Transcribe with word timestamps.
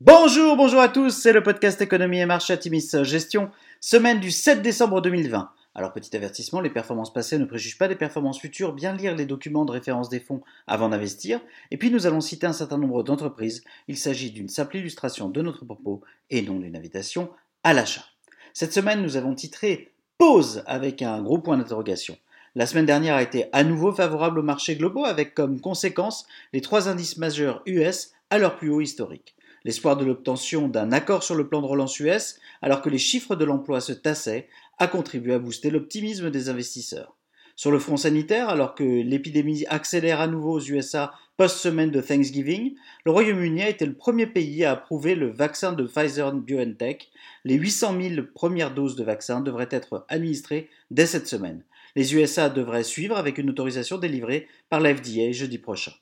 Bonjour, 0.00 0.56
bonjour 0.56 0.80
à 0.80 0.88
tous, 0.88 1.10
c'est 1.10 1.32
le 1.32 1.44
podcast 1.44 1.80
Économie 1.80 2.18
et 2.18 2.26
Marché 2.26 2.52
Atimis 2.52 2.90
Gestion, 3.04 3.52
semaine 3.78 4.18
du 4.18 4.32
7 4.32 4.60
décembre 4.60 5.00
2020. 5.00 5.52
Alors 5.76 5.92
petit 5.92 6.16
avertissement, 6.16 6.60
les 6.60 6.68
performances 6.68 7.12
passées 7.12 7.38
ne 7.38 7.44
préjugent 7.44 7.78
pas 7.78 7.86
des 7.86 7.94
performances 7.94 8.40
futures, 8.40 8.72
bien 8.72 8.92
lire 8.92 9.14
les 9.14 9.24
documents 9.24 9.64
de 9.64 9.70
référence 9.70 10.08
des 10.08 10.18
fonds 10.18 10.42
avant 10.66 10.88
d'investir, 10.88 11.40
et 11.70 11.76
puis 11.76 11.92
nous 11.92 12.08
allons 12.08 12.20
citer 12.20 12.44
un 12.44 12.52
certain 12.52 12.76
nombre 12.76 13.04
d'entreprises, 13.04 13.62
il 13.86 13.96
s'agit 13.96 14.32
d'une 14.32 14.48
simple 14.48 14.78
illustration 14.78 15.28
de 15.28 15.42
notre 15.42 15.64
propos 15.64 16.02
et 16.28 16.42
non 16.42 16.58
d'une 16.58 16.76
invitation 16.76 17.30
à 17.62 17.72
l'achat. 17.72 18.04
Cette 18.52 18.72
semaine 18.72 19.00
nous 19.00 19.16
avons 19.16 19.36
titré 19.36 19.92
Pause 20.18 20.64
avec 20.66 21.02
un 21.02 21.22
gros 21.22 21.38
point 21.38 21.56
d'interrogation. 21.56 22.18
La 22.56 22.66
semaine 22.66 22.86
dernière 22.86 23.14
a 23.14 23.22
été 23.22 23.46
à 23.52 23.62
nouveau 23.62 23.92
favorable 23.92 24.40
aux 24.40 24.44
marchés 24.44 24.74
globaux 24.74 25.04
avec 25.04 25.34
comme 25.34 25.60
conséquence 25.60 26.26
les 26.52 26.60
trois 26.60 26.88
indices 26.88 27.16
majeurs 27.16 27.62
US 27.66 28.10
à 28.30 28.38
leur 28.38 28.56
plus 28.56 28.70
haut 28.70 28.80
historique. 28.80 29.33
L'espoir 29.64 29.96
de 29.96 30.04
l'obtention 30.04 30.68
d'un 30.68 30.92
accord 30.92 31.22
sur 31.22 31.34
le 31.34 31.48
plan 31.48 31.62
de 31.62 31.66
relance 31.66 31.98
US, 31.98 32.38
alors 32.60 32.82
que 32.82 32.90
les 32.90 32.98
chiffres 32.98 33.34
de 33.34 33.46
l'emploi 33.46 33.80
se 33.80 33.92
tassaient, 33.92 34.48
a 34.78 34.86
contribué 34.86 35.32
à 35.32 35.38
booster 35.38 35.70
l'optimisme 35.70 36.30
des 36.30 36.50
investisseurs. 36.50 37.16
Sur 37.56 37.70
le 37.70 37.78
front 37.78 37.96
sanitaire, 37.96 38.48
alors 38.48 38.74
que 38.74 38.82
l'épidémie 38.82 39.64
accélère 39.68 40.20
à 40.20 40.26
nouveau 40.26 40.58
aux 40.58 40.60
USA 40.60 41.12
post-semaine 41.36 41.90
de 41.90 42.00
Thanksgiving, 42.00 42.74
le 43.04 43.12
Royaume-Uni 43.12 43.62
a 43.62 43.68
été 43.68 43.86
le 43.86 43.94
premier 43.94 44.26
pays 44.26 44.64
à 44.64 44.72
approuver 44.72 45.14
le 45.14 45.30
vaccin 45.30 45.72
de 45.72 45.84
Pfizer 45.84 46.32
BioNTech. 46.32 47.10
Les 47.44 47.54
800 47.54 48.00
000 48.00 48.26
premières 48.34 48.74
doses 48.74 48.96
de 48.96 49.04
vaccin 49.04 49.40
devraient 49.40 49.68
être 49.70 50.04
administrées 50.08 50.68
dès 50.90 51.06
cette 51.06 51.28
semaine. 51.28 51.64
Les 51.96 52.14
USA 52.14 52.50
devraient 52.50 52.82
suivre 52.82 53.16
avec 53.16 53.38
une 53.38 53.50
autorisation 53.50 53.98
délivrée 53.98 54.48
par 54.68 54.80
la 54.80 54.94
FDA 54.94 55.32
jeudi 55.32 55.58
prochain. 55.58 55.92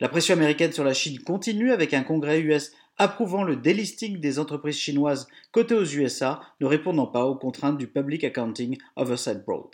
La 0.00 0.08
pression 0.08 0.34
américaine 0.34 0.72
sur 0.72 0.84
la 0.84 0.94
Chine 0.94 1.18
continue 1.20 1.72
avec 1.72 1.92
un 1.94 2.02
congrès 2.02 2.40
US 2.40 2.72
approuvant 2.98 3.44
le 3.44 3.56
delisting 3.56 4.20
des 4.20 4.38
entreprises 4.38 4.76
chinoises 4.76 5.28
cotées 5.52 5.74
aux 5.74 5.84
USA 5.84 6.40
ne 6.60 6.66
répondant 6.66 7.06
pas 7.06 7.24
aux 7.24 7.36
contraintes 7.36 7.78
du 7.78 7.86
Public 7.86 8.24
Accounting 8.24 8.76
Oversight 8.96 9.44
Board. 9.44 9.70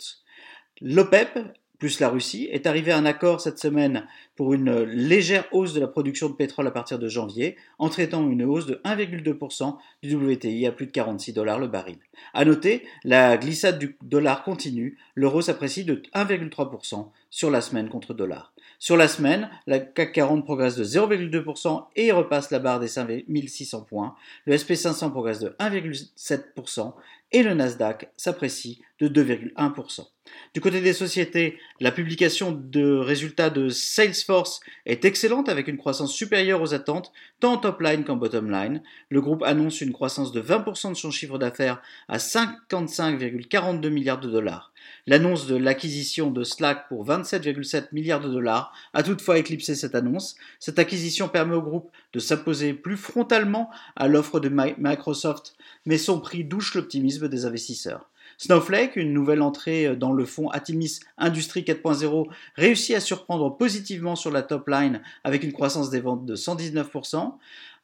L'OPEP 0.81 1.39
plus 1.77 1.99
la 1.99 2.09
Russie, 2.09 2.47
est 2.51 2.67
arrivé 2.67 2.91
à 2.91 2.97
un 2.97 3.05
accord 3.05 3.41
cette 3.41 3.59
semaine 3.59 4.07
pour 4.35 4.53
une 4.53 4.83
légère 4.83 5.45
hausse 5.51 5.73
de 5.73 5.79
la 5.79 5.87
production 5.87 6.29
de 6.29 6.33
pétrole 6.33 6.67
à 6.67 6.71
partir 6.71 6.99
de 6.99 7.07
janvier, 7.07 7.55
entraînant 7.79 8.29
une 8.29 8.43
hausse 8.43 8.65
de 8.65 8.81
1,2% 8.83 9.77
du 10.03 10.15
WTI 10.15 10.67
à 10.67 10.71
plus 10.71 10.87
de 10.87 10.91
46 10.91 11.33
dollars 11.33 11.59
le 11.59 11.67
baril. 11.67 11.97
À 12.33 12.45
noter, 12.45 12.83
la 13.03 13.37
glissade 13.37 13.79
du 13.79 13.97
dollar 14.01 14.43
continue, 14.43 14.97
l'euro 15.15 15.41
s'apprécie 15.41 15.85
de 15.85 16.01
1,3% 16.13 17.09
sur 17.29 17.51
la 17.51 17.61
semaine 17.61 17.89
contre 17.89 18.13
dollar. 18.13 18.53
Sur 18.79 18.97
la 18.97 19.07
semaine, 19.07 19.49
la 19.67 19.79
CAC 19.79 20.13
40 20.13 20.43
progresse 20.43 20.75
de 20.75 20.83
0,2% 20.83 21.85
et 21.95 22.11
repasse 22.11 22.51
la 22.51 22.59
barre 22.59 22.79
des 22.79 22.87
5600 22.87 23.81
points. 23.81 24.15
Le 24.45 24.55
SP500 24.55 25.11
progresse 25.11 25.39
de 25.39 25.55
1,7% 25.59 26.93
et 27.31 27.43
le 27.43 27.53
Nasdaq 27.53 28.09
s'apprécie 28.17 28.81
de 28.99 29.07
2,1%. 29.07 30.07
Du 30.53 30.61
côté 30.61 30.81
des 30.81 30.93
sociétés, 30.93 31.59
la 31.79 31.91
publication 31.91 32.51
de 32.51 32.95
résultats 32.95 33.49
de 33.49 33.69
Salesforce 33.69 34.61
est 34.85 35.05
excellente 35.05 35.49
avec 35.49 35.67
une 35.67 35.77
croissance 35.77 36.13
supérieure 36.13 36.61
aux 36.61 36.73
attentes, 36.73 37.11
tant 37.39 37.53
en 37.53 37.57
top 37.57 37.81
line 37.81 38.03
qu'en 38.03 38.15
bottom 38.15 38.49
line. 38.49 38.81
Le 39.09 39.21
groupe 39.21 39.43
annonce 39.43 39.81
une 39.81 39.91
croissance 39.91 40.31
de 40.31 40.41
20% 40.41 40.89
de 40.89 40.95
son 40.95 41.11
chiffre 41.11 41.37
d'affaires 41.37 41.81
à 42.07 42.17
55,42 42.17 43.89
milliards 43.89 44.19
de 44.19 44.29
dollars. 44.29 44.71
L'annonce 45.07 45.47
de 45.47 45.55
l'acquisition 45.55 46.31
de 46.31 46.43
Slack 46.43 46.87
pour 46.87 47.05
27,7 47.05 47.87
milliards 47.91 48.21
de 48.21 48.29
dollars 48.29 48.73
a 48.93 49.03
toutefois 49.03 49.37
éclipsé 49.37 49.75
cette 49.75 49.95
annonce. 49.95 50.35
Cette 50.59 50.79
acquisition 50.79 51.27
permet 51.27 51.55
au 51.55 51.61
groupe 51.61 51.91
de 52.13 52.19
s'imposer 52.19 52.73
plus 52.73 52.97
frontalement 52.97 53.69
à 53.95 54.07
l'offre 54.07 54.39
de 54.39 54.49
Microsoft, 54.49 55.55
mais 55.85 55.97
son 55.97 56.19
prix 56.19 56.43
douche 56.43 56.73
l'optimisme 56.75 57.29
des 57.29 57.45
investisseurs. 57.45 58.09
Snowflake, 58.37 58.97
une 58.97 59.13
nouvelle 59.13 59.41
entrée 59.41 59.95
dans 59.95 60.11
le 60.11 60.25
fonds 60.25 60.49
Atimis 60.49 60.99
Industrie 61.17 61.61
4.0, 61.61 62.27
réussit 62.55 62.95
à 62.95 62.99
surprendre 62.99 63.55
positivement 63.55 64.15
sur 64.15 64.31
la 64.31 64.41
top 64.41 64.67
line 64.67 65.01
avec 65.23 65.43
une 65.43 65.53
croissance 65.53 65.89
des 65.89 66.01
ventes 66.01 66.25
de 66.25 66.35
119%. 66.35 67.33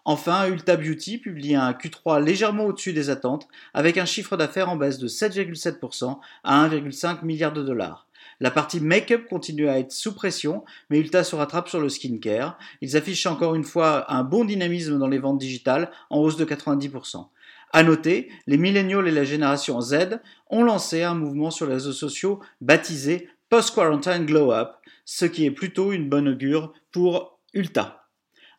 Enfin, 0.04 0.48
Ulta 0.48 0.78
Beauty 0.78 1.20
publie 1.20 1.56
un 1.56 1.72
Q3 1.74 2.24
légèrement 2.24 2.66
au-dessus 2.66 2.94
des 2.94 3.10
attentes, 3.10 3.48
avec 3.74 3.98
un 3.98 4.06
chiffre 4.06 4.36
d'affaires 4.36 4.70
en 4.70 4.76
baisse 4.76 4.98
de 4.98 5.08
7,7% 5.08 6.18
à 6.44 6.68
1,5 6.68 7.24
milliard 7.24 7.54
de 7.54 7.62
dollars. 7.62 8.08
La 8.40 8.50
partie 8.50 8.80
make-up 8.80 9.28
continue 9.30 9.70
à 9.70 9.78
être 9.78 9.92
sous 9.92 10.16
pression, 10.16 10.64
mais 10.90 11.00
Ulta 11.00 11.24
se 11.24 11.36
rattrape 11.36 11.70
sur 11.70 11.80
le 11.80 11.90
skincare. 11.90 12.58
Ils 12.82 12.98
affichent 12.98 13.28
encore 13.28 13.54
une 13.54 13.64
fois 13.64 14.12
un 14.12 14.24
bon 14.24 14.46
dynamisme 14.46 14.98
dans 14.98 15.08
les 15.08 15.20
ventes 15.20 15.38
digitales, 15.38 15.92
en 16.10 16.20
hausse 16.20 16.38
de 16.38 16.46
90%. 16.46 17.28
À 17.74 17.84
noter, 17.84 18.30
les 18.48 18.58
milléniaux 18.58 19.06
et 19.06 19.12
la 19.12 19.24
génération 19.24 19.80
Z 19.80 20.20
ont 20.50 20.64
lancé 20.64 21.04
un 21.04 21.14
mouvement 21.14 21.52
sur 21.52 21.68
les 21.68 21.74
réseaux 21.74 21.94
sociaux 21.94 22.42
baptisé 22.60 23.30
Post-Quarantine 23.50 24.26
Glow 24.26 24.52
Up, 24.52 24.72
ce 25.06 25.26
qui 25.26 25.46
est 25.46 25.52
plutôt 25.52 25.92
une 25.92 26.10
bonne 26.10 26.28
augure 26.28 26.74
pour 26.92 27.40
Ulta. 27.54 28.01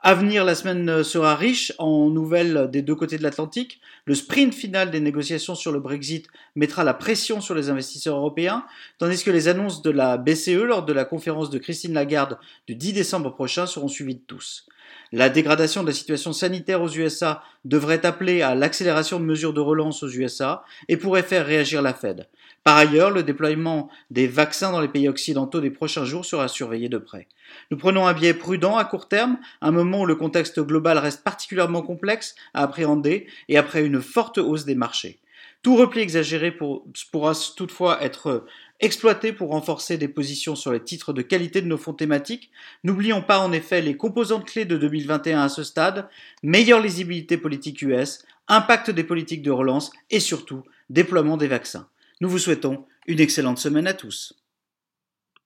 À 0.05 0.15
venir, 0.15 0.45
la 0.45 0.57
semaine 0.57 1.05
sera 1.05 1.37
riche 1.37 1.73
en 1.79 2.11
nouvelles 2.11 2.69
des 2.73 2.83
deux 2.83 2.97
côtés 2.97 3.19
de 3.19 3.23
l'Atlantique. 3.23 3.81
Le 4.05 4.17
sprint 4.17 4.53
final 4.53 4.91
des 4.91 4.99
négociations 4.99 5.55
sur 5.55 5.71
le 5.71 5.79
Brexit 5.79 6.27
mettra 6.57 6.83
la 6.83 6.93
pression 6.93 7.41
sur 7.41 7.55
les 7.55 7.71
investisseurs 7.71 8.17
européens, 8.17 8.67
tandis 8.99 9.23
que 9.23 9.31
les 9.31 9.47
annonces 9.47 9.81
de 9.81 9.91
la 9.91 10.19
BCE 10.19 10.65
lors 10.65 10.85
de 10.85 10.93
la 10.93 11.05
conférence 11.05 11.51
de 11.51 11.59
Christine 11.59 11.93
Lagarde 11.93 12.37
du 12.67 12.75
10 12.75 12.95
décembre 12.95 13.33
prochain 13.33 13.67
seront 13.67 13.87
suivies 13.87 14.17
de 14.17 14.25
tous. 14.27 14.67
La 15.13 15.29
dégradation 15.29 15.83
de 15.83 15.89
la 15.89 15.93
situation 15.93 16.33
sanitaire 16.33 16.83
aux 16.83 16.89
USA 16.89 17.43
devrait 17.65 18.07
appeler 18.07 18.43
à 18.43 18.55
l'accélération 18.55 19.21
de 19.21 19.25
mesures 19.25 19.53
de 19.53 19.61
relance 19.61 20.03
aux 20.03 20.09
USA 20.09 20.65
et 20.89 20.97
pourrait 20.97 21.23
faire 21.23 21.47
réagir 21.47 21.83
la 21.83 21.93
Fed. 21.93 22.29
Par 22.65 22.77
ailleurs, 22.77 23.11
le 23.11 23.23
déploiement 23.23 23.91
des 24.11 24.27
vaccins 24.27 24.71
dans 24.71 24.81
les 24.81 24.89
pays 24.89 25.09
occidentaux 25.09 25.61
des 25.61 25.71
prochains 25.71 26.05
jours 26.05 26.25
sera 26.25 26.49
surveillé 26.49 26.89
de 26.89 26.99
près. 26.99 27.27
Nous 27.71 27.77
prenons 27.77 28.07
un 28.07 28.13
biais 28.13 28.35
prudent 28.35 28.77
à 28.77 28.85
court 28.85 29.09
terme, 29.09 29.39
un 29.61 29.73
moment 29.73 30.03
où 30.03 30.07
le 30.07 30.15
contexte 30.15 30.61
global 30.61 30.97
reste 30.99 31.25
particulièrement 31.25 31.83
complexe 31.83 32.35
à 32.55 32.63
appréhender 32.63 33.27
et 33.49 33.59
après 33.59 33.85
une 33.85 34.01
forte 34.01 34.39
hausse 34.39 34.65
des 34.65 34.77
marchés. 34.77 35.19
Tout 35.63 35.77
repli 35.77 36.01
exagéré 36.01 36.51
pourra 36.51 37.33
toutefois 37.57 38.03
être 38.03 38.45
exploité 38.81 39.33
pour 39.33 39.51
renforcer 39.51 39.97
des 39.97 40.09
positions 40.09 40.57
sur 40.57 40.73
les 40.73 40.83
titres 40.83 41.13
de 41.13 41.23
qualité 41.23 41.63
de 41.63 41.69
nos 41.69 41.79
fonds 41.79 41.93
thématiques. 41.93 42.51
N'oublions 42.83 43.23
pas 43.23 43.39
en 43.39 43.53
effet 43.53 43.81
les 43.81 43.97
composantes 43.97 44.47
clés 44.47 44.65
de 44.65 44.77
2021 44.77 45.43
à 45.43 45.49
ce 45.49 45.63
stade, 45.63 46.09
meilleure 46.43 46.81
lisibilité 46.81 47.37
politique 47.37 47.81
US, 47.83 48.25
impact 48.49 48.91
des 48.91 49.05
politiques 49.05 49.43
de 49.43 49.53
relance 49.53 49.93
et 50.11 50.21
surtout 50.21 50.63
déploiement 50.91 51.37
des 51.37 51.49
vaccins. 51.49 51.89
Nous 52.21 52.29
vous 52.29 52.39
souhaitons 52.39 52.85
une 53.07 53.21
excellente 53.21 53.59
semaine 53.59 53.87
à 53.87 53.95
tous. 53.95 54.35